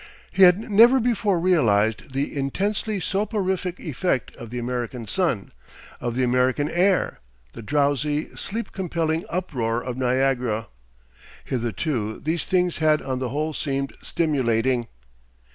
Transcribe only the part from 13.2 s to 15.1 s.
whole seemed stimulating....